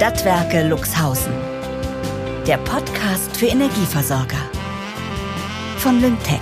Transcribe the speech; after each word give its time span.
Stadtwerke 0.00 0.66
Luxhausen. 0.66 1.34
Der 2.46 2.56
Podcast 2.56 3.36
für 3.36 3.48
Energieversorger. 3.48 4.38
Von 5.76 6.00
Lyngtech. 6.00 6.40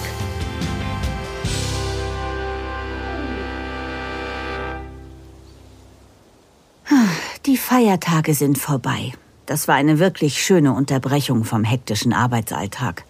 Die 7.46 7.56
Feiertage 7.56 8.34
sind 8.34 8.58
vorbei. 8.58 9.12
Das 9.46 9.66
war 9.66 9.74
eine 9.74 9.98
wirklich 9.98 10.40
schöne 10.40 10.72
Unterbrechung 10.72 11.42
vom 11.42 11.64
hektischen 11.64 12.12
Arbeitsalltag. 12.12 13.02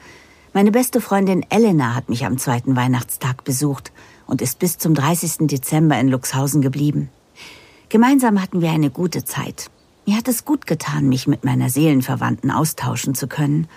Meine 0.55 0.71
beste 0.71 1.03
Freundin 1.03 1.45
Elena 1.51 1.95
hat 1.95 2.09
mich 2.09 2.25
am 2.25 2.39
zweiten 2.39 2.75
Weihnachtstag 2.75 3.45
besucht 3.45 3.93
und 4.27 4.41
ist 4.41 4.59
bis 4.59 4.79
zum 4.79 4.95
30. 4.95 5.47
Dezember 5.47 6.01
in 6.01 6.09
Luxhausen 6.09 6.63
geblieben. 6.63 7.11
Gemeinsam 7.91 8.41
hatten 8.41 8.63
wir 8.63 8.71
eine 8.71 8.89
gute 8.89 9.27
Zeit. 9.27 9.71
Mir 10.09 10.17
hat 10.17 10.27
es 10.27 10.47
gut 10.47 10.67
getan, 10.67 11.07
mich 11.11 11.27
mit 11.27 11.45
meiner 11.45 11.69
Seelenverwandten 11.69 12.51
austauschen 12.51 13.15
zu 13.15 13.29
können. 13.29 13.69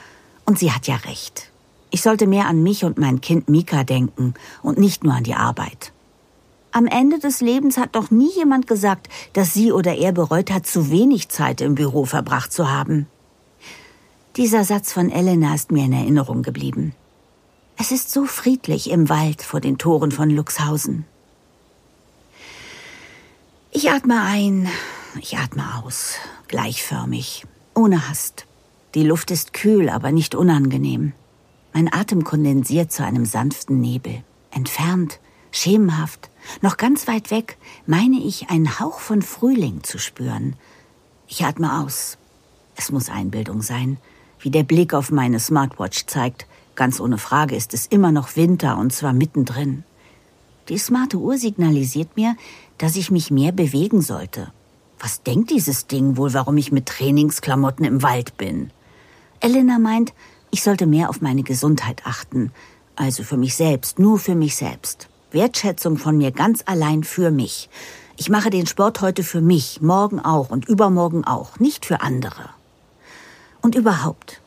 Und 0.46 0.58
sie 0.58 0.72
hat 0.72 0.88
ja 0.88 0.96
recht. 0.96 1.52
Ich 1.90 2.02
sollte 2.02 2.26
mehr 2.26 2.48
an 2.48 2.64
mich 2.64 2.86
und 2.86 2.98
mein 2.98 3.20
Kind 3.20 3.50
Mika 3.50 3.84
denken 3.84 4.36
und 4.64 4.78
nicht 4.78 5.04
nur 5.04 5.14
an 5.14 5.26
die 5.26 5.34
Arbeit. 5.34 5.92
Am 6.72 6.86
Ende 6.86 7.20
des 7.20 7.42
Lebens 7.42 7.78
hat 7.78 7.98
doch 7.98 8.12
nie 8.12 8.32
jemand 8.34 8.66
gesagt, 8.66 9.10
dass 9.34 9.54
sie 9.54 9.74
oder 9.74 9.96
er 9.96 10.14
bereut 10.14 10.52
hat, 10.52 10.66
zu 10.66 10.90
wenig 10.90 11.28
Zeit 11.28 11.60
im 11.60 11.76
Büro 11.76 12.06
verbracht 12.06 12.54
zu 12.54 12.72
haben. 12.72 13.08
Dieser 14.38 14.64
Satz 14.64 14.94
von 14.94 15.12
Elena 15.12 15.54
ist 15.54 15.74
mir 15.74 15.84
in 15.84 15.92
Erinnerung 15.92 16.44
geblieben. 16.44 16.96
Es 17.78 17.92
ist 17.92 18.10
so 18.10 18.24
friedlich 18.24 18.90
im 18.90 19.10
Wald 19.10 19.42
vor 19.42 19.60
den 19.60 19.78
Toren 19.78 20.14
von 20.14 20.30
Luxhausen. 20.30 21.04
Ich 23.74 23.92
atme 23.92 24.22
ein, 24.22 24.70
ich 25.20 25.38
atme 25.38 25.64
aus, 25.76 26.16
gleichförmig, 26.48 27.46
ohne 27.74 28.08
Hast. 28.08 28.46
Die 28.96 29.04
Luft 29.04 29.32
ist 29.32 29.54
kühl, 29.54 29.90
aber 29.90 30.12
nicht 30.12 30.36
unangenehm. 30.36 31.14
Mein 31.74 31.92
Atem 31.92 32.24
kondensiert 32.24 32.92
zu 32.92 33.04
einem 33.04 33.26
sanften 33.26 33.80
Nebel. 33.80 34.24
Entfernt, 34.52 35.20
schemenhaft, 35.52 36.30
noch 36.62 36.78
ganz 36.78 37.08
weit 37.08 37.32
weg, 37.32 37.58
meine 37.86 38.18
ich, 38.18 38.50
einen 38.50 38.80
Hauch 38.80 39.00
von 39.00 39.22
Frühling 39.22 39.84
zu 39.84 39.98
spüren. 39.98 40.56
Ich 41.28 41.46
atme 41.46 41.82
aus. 41.82 42.18
Es 42.76 42.92
muss 42.92 43.10
Einbildung 43.10 43.62
sein, 43.62 43.98
wie 44.40 44.50
der 44.50 44.64
Blick 44.64 44.94
auf 44.94 45.12
meine 45.12 45.40
Smartwatch 45.40 46.06
zeigt. 46.08 46.46
Ganz 46.76 47.00
ohne 47.00 47.18
Frage 47.18 47.56
ist 47.56 47.74
es 47.74 47.86
immer 47.86 48.12
noch 48.12 48.36
Winter 48.36 48.78
und 48.78 48.92
zwar 48.92 49.14
mittendrin. 49.14 49.84
Die 50.68 50.78
smarte 50.78 51.18
Uhr 51.18 51.38
signalisiert 51.38 52.16
mir, 52.16 52.36
dass 52.78 52.96
ich 52.96 53.12
mich 53.12 53.32
mehr 53.32 53.52
bewegen 53.52 54.02
sollte. 54.02 54.52
Was 55.02 55.24
denkt 55.24 55.50
dieses 55.50 55.88
Ding 55.88 56.16
wohl, 56.16 56.32
warum 56.36 56.58
ich 56.58 56.72
mit 56.72 56.86
Trainingsklamotten 56.86 57.84
im 57.84 58.04
Wald 58.04 58.38
bin? 58.38 58.70
Elena 59.40 59.80
meint, 59.80 60.14
ich 60.52 60.62
sollte 60.62 60.86
mehr 60.86 61.10
auf 61.10 61.22
meine 61.22 61.42
Gesundheit 61.42 62.04
achten. 62.06 62.52
Also 62.96 63.24
für 63.24 63.38
mich 63.38 63.56
selbst, 63.56 63.98
nur 63.98 64.20
für 64.20 64.36
mich 64.36 64.56
selbst. 64.56 65.10
Wertschätzung 65.32 65.98
von 65.98 66.18
mir 66.18 66.30
ganz 66.32 66.62
allein 66.68 67.04
für 67.04 67.32
mich. 67.32 67.68
Ich 68.16 68.30
mache 68.30 68.52
den 68.52 68.68
Sport 68.68 69.02
heute 69.02 69.24
für 69.24 69.42
mich, 69.42 69.82
morgen 69.82 70.20
auch 70.20 70.52
und 70.52 70.66
übermorgen 70.70 71.24
auch, 71.24 71.58
nicht 71.58 71.88
für 71.88 72.02
andere. 72.02 72.50
Und 73.64 73.74
überhaupt, 73.74 74.40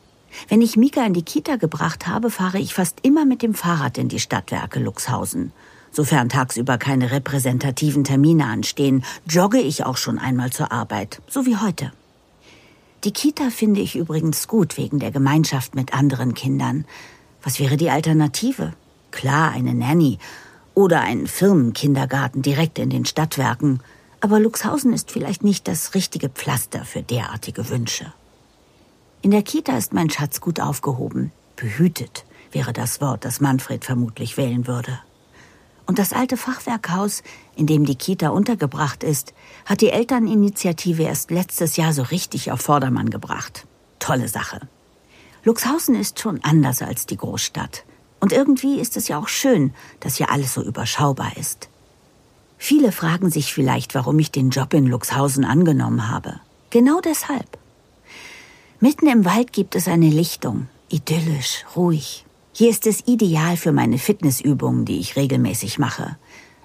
wenn 0.47 0.61
ich 0.61 0.77
Mika 0.77 1.05
in 1.05 1.13
die 1.13 1.23
Kita 1.23 1.57
gebracht 1.57 2.07
habe, 2.07 2.29
fahre 2.29 2.59
ich 2.59 2.73
fast 2.73 2.99
immer 3.01 3.25
mit 3.25 3.41
dem 3.41 3.55
Fahrrad 3.55 3.97
in 3.97 4.07
die 4.07 4.21
Stadtwerke 4.21 4.79
Luxhausen. 4.79 5.51
Sofern 5.95 6.27
tagsüber 6.27 6.77
keine 6.77 7.11
repräsentativen 7.11 8.03
Termine 8.03 8.47
anstehen, 8.47 9.05
jogge 9.29 9.61
ich 9.61 9.85
auch 9.85 9.95
schon 9.95 10.19
einmal 10.19 10.51
zur 10.51 10.73
Arbeit, 10.73 11.21
so 11.25 11.45
wie 11.45 11.55
heute. 11.55 11.93
Die 13.05 13.13
Kita 13.13 13.49
finde 13.49 13.79
ich 13.79 13.95
übrigens 13.95 14.49
gut 14.49 14.75
wegen 14.75 14.99
der 14.99 15.11
Gemeinschaft 15.11 15.73
mit 15.73 15.93
anderen 15.93 16.33
Kindern. 16.33 16.83
Was 17.41 17.61
wäre 17.61 17.77
die 17.77 17.91
Alternative? 17.91 18.73
Klar, 19.11 19.51
eine 19.51 19.73
Nanny 19.73 20.19
oder 20.73 20.99
ein 20.99 21.27
Firmenkindergarten 21.27 22.41
direkt 22.41 22.77
in 22.77 22.89
den 22.89 23.05
Stadtwerken, 23.05 23.79
aber 24.19 24.41
Luxhausen 24.41 24.91
ist 24.91 25.11
vielleicht 25.11 25.45
nicht 25.45 25.65
das 25.65 25.93
richtige 25.93 26.27
Pflaster 26.27 26.83
für 26.83 27.03
derartige 27.03 27.69
Wünsche. 27.69 28.11
In 29.21 29.31
der 29.31 29.43
Kita 29.43 29.77
ist 29.77 29.93
mein 29.93 30.09
Schatz 30.09 30.41
gut 30.41 30.59
aufgehoben. 30.59 31.31
Behütet 31.55 32.25
wäre 32.51 32.73
das 32.73 32.99
Wort, 32.99 33.23
das 33.23 33.39
Manfred 33.39 33.85
vermutlich 33.85 34.35
wählen 34.35 34.67
würde. 34.67 34.99
Und 35.85 35.99
das 35.99 36.13
alte 36.13 36.35
Fachwerkhaus, 36.37 37.21
in 37.55 37.67
dem 37.67 37.85
die 37.85 37.95
Kita 37.95 38.29
untergebracht 38.29 39.03
ist, 39.03 39.33
hat 39.65 39.81
die 39.81 39.89
Elterninitiative 39.89 41.03
erst 41.03 41.31
letztes 41.31 41.77
Jahr 41.77 41.93
so 41.93 42.01
richtig 42.01 42.51
auf 42.51 42.61
Vordermann 42.61 43.09
gebracht. 43.09 43.67
Tolle 43.99 44.27
Sache. 44.27 44.61
Luxhausen 45.43 45.95
ist 45.95 46.19
schon 46.19 46.43
anders 46.43 46.81
als 46.81 47.05
die 47.05 47.17
Großstadt. 47.17 47.83
Und 48.19 48.31
irgendwie 48.33 48.79
ist 48.79 48.97
es 48.97 49.07
ja 49.07 49.19
auch 49.19 49.27
schön, 49.27 49.73
dass 49.99 50.15
hier 50.15 50.31
alles 50.31 50.55
so 50.55 50.63
überschaubar 50.63 51.37
ist. 51.37 51.69
Viele 52.57 52.91
fragen 52.91 53.29
sich 53.29 53.53
vielleicht, 53.53 53.93
warum 53.93 54.17
ich 54.17 54.31
den 54.31 54.49
Job 54.49 54.73
in 54.73 54.87
Luxhausen 54.87 55.45
angenommen 55.45 56.09
habe. 56.09 56.39
Genau 56.71 56.99
deshalb. 57.01 57.59
Mitten 58.79 59.07
im 59.07 59.23
Wald 59.23 59.53
gibt 59.53 59.75
es 59.75 59.87
eine 59.87 60.09
Lichtung, 60.09 60.67
idyllisch, 60.89 61.65
ruhig. 61.75 62.24
Hier 62.57 62.69
ist 62.69 62.87
es 62.87 63.05
ideal 63.05 63.57
für 63.57 63.73
meine 63.73 63.97
Fitnessübungen, 63.97 64.85
die 64.85 65.01
ich 65.01 65.17
regelmäßig 65.17 65.77
mache. 65.77 66.17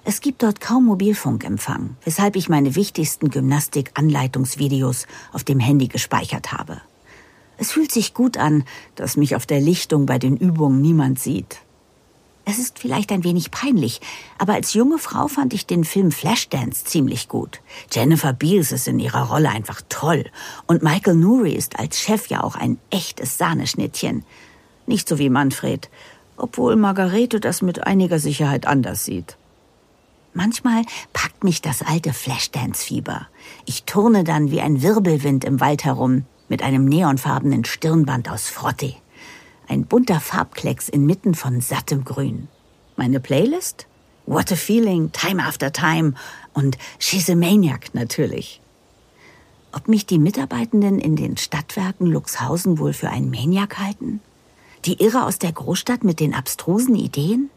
Es 0.05 0.21
gibt 0.21 0.41
dort 0.41 0.61
kaum 0.61 0.85
Mobilfunkempfang, 0.85 1.97
weshalb 2.05 2.37
ich 2.37 2.47
meine 2.47 2.75
wichtigsten 2.75 3.29
Gymnastik-Anleitungsvideos 3.29 5.05
auf 5.33 5.43
dem 5.43 5.59
Handy 5.59 5.89
gespeichert 5.89 6.53
habe. 6.53 6.79
Es 7.57 7.73
fühlt 7.73 7.91
sich 7.91 8.13
gut 8.13 8.37
an, 8.37 8.63
dass 8.95 9.17
mich 9.17 9.35
auf 9.35 9.45
der 9.45 9.59
Lichtung 9.59 10.05
bei 10.05 10.17
den 10.17 10.37
Übungen 10.37 10.79
niemand 10.79 11.19
sieht. 11.19 11.57
Es 12.45 12.57
ist 12.57 12.79
vielleicht 12.79 13.11
ein 13.11 13.25
wenig 13.25 13.51
peinlich, 13.51 13.99
aber 14.37 14.53
als 14.53 14.73
junge 14.73 14.97
Frau 14.97 15.27
fand 15.27 15.53
ich 15.53 15.65
den 15.65 15.83
Film 15.83 16.13
Flashdance 16.13 16.85
ziemlich 16.85 17.27
gut. 17.27 17.59
Jennifer 17.91 18.31
Beals 18.31 18.71
ist 18.71 18.87
in 18.87 18.97
ihrer 18.97 19.23
Rolle 19.23 19.49
einfach 19.49 19.81
toll 19.89 20.23
und 20.67 20.83
Michael 20.83 21.15
Nouri 21.15 21.51
ist 21.51 21.79
als 21.79 21.99
Chef 21.99 22.27
ja 22.27 22.43
auch 22.43 22.55
ein 22.55 22.77
echtes 22.91 23.37
Sahneschnittchen. 23.37 24.23
Nicht 24.91 25.07
so 25.07 25.17
wie 25.19 25.29
Manfred, 25.29 25.89
obwohl 26.35 26.75
Margarete 26.75 27.39
das 27.39 27.61
mit 27.61 27.87
einiger 27.87 28.19
Sicherheit 28.19 28.67
anders 28.67 29.05
sieht. 29.05 29.37
Manchmal 30.33 30.83
packt 31.13 31.45
mich 31.45 31.61
das 31.61 31.81
alte 31.81 32.11
Flashdance-Fieber. 32.11 33.29
Ich 33.65 33.85
turne 33.85 34.25
dann 34.25 34.51
wie 34.51 34.59
ein 34.59 34.81
Wirbelwind 34.81 35.45
im 35.45 35.61
Wald 35.61 35.85
herum 35.85 36.25
mit 36.49 36.61
einem 36.61 36.83
neonfarbenen 36.83 37.63
Stirnband 37.63 38.29
aus 38.29 38.49
Frotte. 38.49 38.93
Ein 39.69 39.85
bunter 39.85 40.19
Farbklecks 40.19 40.89
inmitten 40.89 41.35
von 41.35 41.61
sattem 41.61 42.03
Grün. 42.03 42.49
Meine 42.97 43.21
Playlist? 43.21 43.87
What 44.25 44.51
a 44.51 44.57
Feeling, 44.57 45.13
Time 45.13 45.41
After 45.41 45.71
Time 45.71 46.15
und 46.51 46.77
She's 46.99 47.29
a 47.29 47.35
Maniac 47.35 47.91
natürlich. 47.93 48.59
Ob 49.71 49.87
mich 49.87 50.05
die 50.05 50.19
Mitarbeitenden 50.19 50.99
in 50.99 51.15
den 51.15 51.37
Stadtwerken 51.37 52.07
Luxhausen 52.07 52.77
wohl 52.77 52.91
für 52.91 53.09
einen 53.09 53.31
Maniac 53.31 53.79
halten? 53.79 54.19
Die 54.85 54.99
Irre 54.99 55.25
aus 55.25 55.37
der 55.37 55.51
Großstadt 55.51 56.03
mit 56.03 56.19
den 56.19 56.33
abstrusen 56.33 56.95
Ideen? 56.95 57.51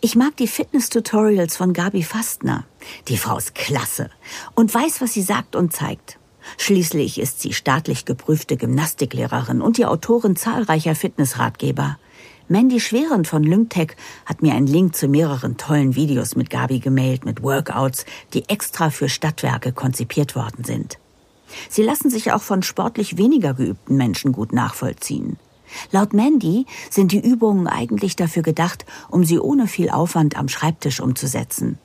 Ich 0.00 0.16
mag 0.16 0.34
die 0.38 0.46
Fitness-Tutorials 0.46 1.54
von 1.54 1.74
Gabi 1.74 2.02
Fastner. 2.02 2.64
Die 3.08 3.18
Frau 3.18 3.36
ist 3.36 3.54
klasse 3.54 4.08
und 4.54 4.72
weiß, 4.72 5.02
was 5.02 5.12
sie 5.12 5.20
sagt 5.20 5.54
und 5.54 5.74
zeigt. 5.74 6.18
Schließlich 6.56 7.20
ist 7.20 7.40
sie 7.42 7.52
staatlich 7.52 8.06
geprüfte 8.06 8.56
Gymnastiklehrerin 8.56 9.60
und 9.60 9.76
die 9.76 9.84
Autorin 9.84 10.34
zahlreicher 10.34 10.94
Fitnessratgeber. 10.94 11.98
Mandy 12.48 12.80
Schwerend 12.80 13.28
von 13.28 13.42
Lyngtech 13.42 13.94
hat 14.24 14.40
mir 14.40 14.54
einen 14.54 14.66
Link 14.66 14.96
zu 14.96 15.08
mehreren 15.08 15.58
tollen 15.58 15.94
Videos 15.94 16.36
mit 16.36 16.48
Gabi 16.48 16.78
gemailt 16.78 17.26
mit 17.26 17.42
Workouts, 17.42 18.06
die 18.32 18.48
extra 18.48 18.88
für 18.88 19.10
Stadtwerke 19.10 19.72
konzipiert 19.72 20.36
worden 20.36 20.64
sind. 20.64 20.98
Sie 21.68 21.82
lassen 21.82 22.08
sich 22.08 22.32
auch 22.32 22.42
von 22.42 22.62
sportlich 22.62 23.18
weniger 23.18 23.52
geübten 23.52 23.98
Menschen 23.98 24.32
gut 24.32 24.54
nachvollziehen. 24.54 25.36
Laut 25.90 26.12
Mandy 26.12 26.66
sind 26.90 27.12
die 27.12 27.20
Übungen 27.20 27.66
eigentlich 27.66 28.16
dafür 28.16 28.42
gedacht, 28.42 28.84
um 29.08 29.24
sie 29.24 29.38
ohne 29.38 29.66
viel 29.66 29.90
Aufwand 29.90 30.36
am 30.36 30.48
Schreibtisch 30.48 31.00
umzusetzen. 31.00 31.78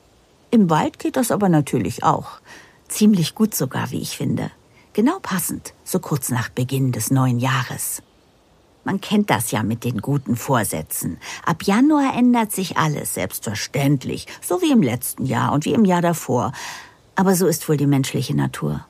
Im 0.50 0.70
Wald 0.70 0.98
geht 0.98 1.16
das 1.16 1.30
aber 1.30 1.48
natürlich 1.48 2.04
auch. 2.04 2.40
Ziemlich 2.88 3.34
gut 3.34 3.54
sogar, 3.54 3.90
wie 3.90 4.00
ich 4.00 4.16
finde. 4.16 4.50
Genau 4.94 5.18
passend, 5.20 5.74
so 5.84 5.98
kurz 5.98 6.30
nach 6.30 6.48
Beginn 6.48 6.92
des 6.92 7.10
neuen 7.10 7.38
Jahres. 7.38 8.02
Man 8.84 9.00
kennt 9.02 9.28
das 9.28 9.50
ja 9.50 9.62
mit 9.62 9.84
den 9.84 10.00
guten 10.00 10.34
Vorsätzen. 10.34 11.18
Ab 11.44 11.62
Januar 11.64 12.16
ändert 12.16 12.52
sich 12.52 12.78
alles, 12.78 13.12
selbstverständlich, 13.12 14.26
so 14.40 14.62
wie 14.62 14.72
im 14.72 14.82
letzten 14.82 15.26
Jahr 15.26 15.52
und 15.52 15.66
wie 15.66 15.74
im 15.74 15.84
Jahr 15.84 16.00
davor. 16.00 16.52
Aber 17.14 17.34
so 17.34 17.46
ist 17.46 17.68
wohl 17.68 17.76
die 17.76 17.86
menschliche 17.86 18.34
Natur. 18.34 18.86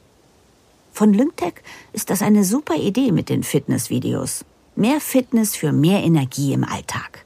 Von 0.93 1.13
Lyngtech 1.13 1.55
ist 1.93 2.11
das 2.11 2.23
eine 2.23 2.45
super 2.45 2.77
Idee 2.77 3.11
mit 3.11 3.29
den 3.29 3.43
Fitnessvideos. 3.43 4.45
Mehr 4.79 5.01
Fitness 5.01 5.57
für 5.57 5.73
mehr 5.73 6.05
Energie 6.05 6.53
im 6.53 6.63
Alltag. 6.63 7.25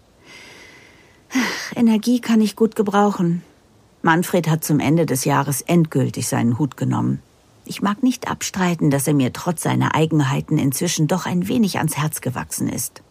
Ach, 1.35 1.77
Energie 1.77 2.19
kann 2.19 2.41
ich 2.41 2.57
gut 2.57 2.77
gebrauchen. 2.77 3.43
Manfred 4.01 4.49
hat 4.49 4.65
zum 4.65 4.81
Ende 4.81 5.05
des 5.05 5.27
Jahres 5.27 5.61
endgültig 5.61 6.29
seinen 6.29 6.59
Hut 6.59 6.79
genommen. 6.79 7.21
Ich 7.67 7.83
mag 7.83 8.03
nicht 8.03 8.27
abstreiten, 8.27 8.91
dass 8.91 9.07
er 9.07 9.13
mir 9.13 9.35
trotz 9.35 9.65
seiner 9.65 9.95
Eigenheiten 9.95 10.57
inzwischen 10.57 11.09
doch 11.09 11.27
ein 11.27 11.47
wenig 11.47 11.77
ans 11.77 11.99
Herz 11.99 12.23
gewachsen 12.23 12.71
ist. 12.71 13.03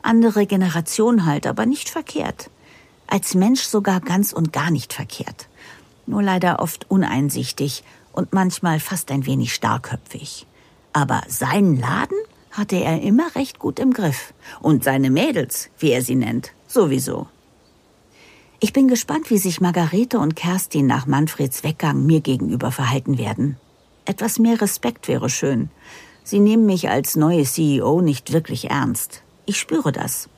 Andere 0.00 0.46
Generation 0.46 1.26
halt, 1.26 1.46
aber 1.46 1.66
nicht 1.66 1.90
verkehrt. 1.90 2.48
Als 3.06 3.34
Mensch 3.34 3.60
sogar 3.60 4.00
ganz 4.00 4.32
und 4.32 4.50
gar 4.50 4.70
nicht 4.70 4.94
verkehrt. 4.94 5.46
Nur 6.06 6.22
leider 6.22 6.60
oft 6.60 6.90
uneinsichtig 6.90 7.84
und 8.14 8.32
manchmal 8.32 8.80
fast 8.80 9.10
ein 9.10 9.26
wenig 9.26 9.52
starrköpfig. 9.52 10.46
Aber 10.94 11.20
seinen 11.28 11.78
Laden 11.78 12.16
hatte 12.50 12.76
er 12.76 13.02
immer 13.02 13.34
recht 13.34 13.58
gut 13.58 13.78
im 13.78 13.92
Griff. 13.92 14.34
Und 14.60 14.84
seine 14.84 15.10
Mädels, 15.10 15.70
wie 15.78 15.92
er 15.92 16.02
sie 16.02 16.16
nennt, 16.16 16.52
sowieso. 16.66 17.28
Ich 18.60 18.72
bin 18.72 18.88
gespannt, 18.88 19.30
wie 19.30 19.38
sich 19.38 19.60
Margarete 19.60 20.18
und 20.18 20.36
Kerstin 20.36 20.86
nach 20.86 21.06
Manfreds 21.06 21.64
Weggang 21.64 22.04
mir 22.04 22.20
gegenüber 22.20 22.70
verhalten 22.70 23.16
werden. 23.16 23.56
Etwas 24.04 24.38
mehr 24.38 24.60
Respekt 24.60 25.08
wäre 25.08 25.30
schön. 25.30 25.70
Sie 26.24 26.40
nehmen 26.40 26.66
mich 26.66 26.90
als 26.90 27.16
neue 27.16 27.44
CEO 27.44 28.02
nicht 28.02 28.32
wirklich 28.32 28.70
ernst. 28.70 29.22
Ich 29.46 29.58
spüre 29.58 29.92
das. 29.92 30.28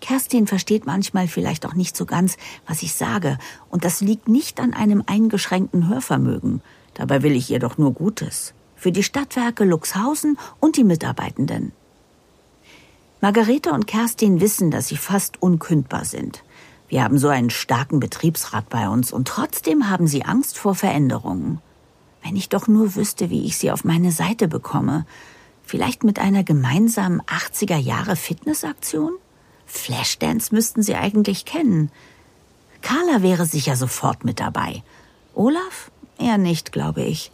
Kerstin 0.00 0.46
versteht 0.46 0.84
manchmal 0.84 1.28
vielleicht 1.28 1.64
auch 1.64 1.72
nicht 1.72 1.96
so 1.96 2.04
ganz, 2.04 2.36
was 2.66 2.82
ich 2.82 2.92
sage, 2.92 3.38
und 3.70 3.84
das 3.84 4.02
liegt 4.02 4.28
nicht 4.28 4.60
an 4.60 4.74
einem 4.74 5.02
eingeschränkten 5.06 5.88
Hörvermögen. 5.88 6.60
Dabei 6.92 7.22
will 7.22 7.34
ich 7.34 7.50
ihr 7.50 7.58
doch 7.58 7.78
nur 7.78 7.94
Gutes. 7.94 8.52
Für 8.84 8.92
die 8.92 9.02
Stadtwerke 9.02 9.64
Luxhausen 9.64 10.38
und 10.60 10.76
die 10.76 10.84
Mitarbeitenden. 10.84 11.72
Margarete 13.22 13.72
und 13.72 13.86
Kerstin 13.86 14.42
wissen, 14.42 14.70
dass 14.70 14.88
sie 14.88 14.98
fast 14.98 15.42
unkündbar 15.42 16.04
sind. 16.04 16.44
Wir 16.88 17.02
haben 17.02 17.16
so 17.16 17.28
einen 17.28 17.48
starken 17.48 17.98
Betriebsrat 17.98 18.68
bei 18.68 18.90
uns 18.90 19.10
und 19.10 19.26
trotzdem 19.26 19.88
haben 19.88 20.06
sie 20.06 20.26
Angst 20.26 20.58
vor 20.58 20.74
Veränderungen. 20.74 21.62
Wenn 22.22 22.36
ich 22.36 22.50
doch 22.50 22.68
nur 22.68 22.94
wüsste, 22.94 23.30
wie 23.30 23.46
ich 23.46 23.56
sie 23.56 23.70
auf 23.70 23.84
meine 23.84 24.12
Seite 24.12 24.48
bekomme. 24.48 25.06
Vielleicht 25.62 26.04
mit 26.04 26.18
einer 26.18 26.44
gemeinsamen 26.44 27.22
80er 27.22 27.78
Jahre 27.78 28.16
Fitnessaktion? 28.16 29.12
Flashdance 29.64 30.54
müssten 30.54 30.82
sie 30.82 30.94
eigentlich 30.94 31.46
kennen. 31.46 31.90
Carla 32.82 33.22
wäre 33.22 33.46
sicher 33.46 33.76
sofort 33.76 34.26
mit 34.26 34.40
dabei. 34.40 34.82
Olaf? 35.32 35.90
Eher 36.18 36.36
nicht, 36.36 36.70
glaube 36.70 37.02
ich. 37.02 37.32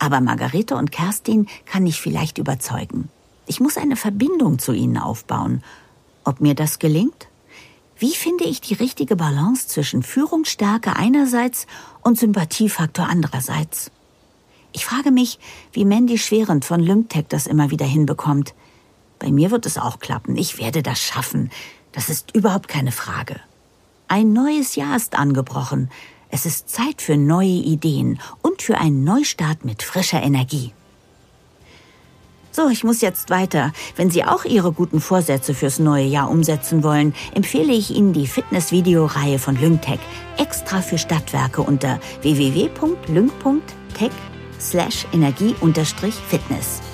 Aber 0.00 0.20
Margarete 0.20 0.76
und 0.76 0.90
Kerstin 0.90 1.46
kann 1.66 1.86
ich 1.86 2.00
vielleicht 2.00 2.38
überzeugen. 2.38 3.10
Ich 3.46 3.60
muss 3.60 3.76
eine 3.76 3.96
Verbindung 3.96 4.58
zu 4.58 4.72
ihnen 4.72 4.96
aufbauen. 4.96 5.62
Ob 6.24 6.40
mir 6.40 6.54
das 6.54 6.78
gelingt? 6.78 7.28
Wie 7.98 8.14
finde 8.14 8.44
ich 8.44 8.62
die 8.62 8.74
richtige 8.74 9.14
Balance 9.14 9.68
zwischen 9.68 10.02
Führungsstärke 10.02 10.96
einerseits 10.96 11.66
und 12.00 12.18
Sympathiefaktor 12.18 13.06
andererseits? 13.08 13.90
Ich 14.72 14.86
frage 14.86 15.10
mich, 15.10 15.38
wie 15.72 15.84
Mandy 15.84 16.16
Schwerend 16.16 16.64
von 16.64 16.80
Lymtech 16.80 17.26
das 17.28 17.46
immer 17.46 17.70
wieder 17.70 17.86
hinbekommt. 17.86 18.54
Bei 19.18 19.30
mir 19.30 19.50
wird 19.50 19.66
es 19.66 19.76
auch 19.76 19.98
klappen. 19.98 20.36
Ich 20.38 20.56
werde 20.58 20.82
das 20.82 20.98
schaffen. 20.98 21.50
Das 21.92 22.08
ist 22.08 22.34
überhaupt 22.34 22.68
keine 22.68 22.92
Frage. 22.92 23.36
Ein 24.08 24.32
neues 24.32 24.76
Jahr 24.76 24.96
ist 24.96 25.18
angebrochen. 25.18 25.90
Es 26.30 26.46
ist 26.46 26.68
Zeit 26.68 27.02
für 27.02 27.16
neue 27.16 27.48
Ideen 27.48 28.20
und 28.42 28.62
für 28.62 28.78
einen 28.78 29.04
Neustart 29.04 29.64
mit 29.64 29.82
frischer 29.82 30.22
Energie. 30.22 30.72
So, 32.52 32.68
ich 32.68 32.82
muss 32.82 33.00
jetzt 33.00 33.30
weiter. 33.30 33.72
Wenn 33.96 34.10
Sie 34.10 34.24
auch 34.24 34.44
Ihre 34.44 34.72
guten 34.72 35.00
Vorsätze 35.00 35.54
fürs 35.54 35.78
neue 35.78 36.04
Jahr 36.04 36.30
umsetzen 36.30 36.82
wollen, 36.82 37.14
empfehle 37.34 37.72
ich 37.72 37.90
Ihnen 37.90 38.12
die 38.12 38.26
Fitness-Videoreihe 38.26 39.38
von 39.38 39.56
Lyngtech 39.56 40.00
extra 40.36 40.82
für 40.82 40.98
Stadtwerke 40.98 41.62
unter 41.62 42.00
www.lyng.tech 42.22 44.10
slash 44.58 45.06
Energie-Fitness. 45.12 46.89